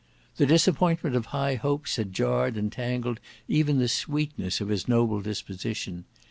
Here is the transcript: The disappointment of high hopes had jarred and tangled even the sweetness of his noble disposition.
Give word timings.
The 0.37 0.47
disappointment 0.47 1.15
of 1.15 1.27
high 1.27 1.53
hopes 1.53 1.97
had 1.97 2.11
jarred 2.11 2.57
and 2.57 2.71
tangled 2.71 3.19
even 3.47 3.77
the 3.77 3.87
sweetness 3.87 4.59
of 4.59 4.69
his 4.69 4.87
noble 4.87 5.21
disposition. 5.21 6.05